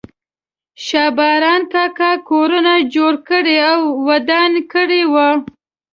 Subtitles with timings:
[0.85, 5.29] شا باران کاکا کورونه جوړ کړي او ودان کړي وو.